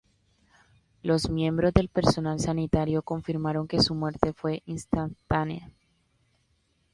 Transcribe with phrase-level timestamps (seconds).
[1.03, 5.69] Los miembros del personal sanitario confirmaron que su muerte fue instantánea.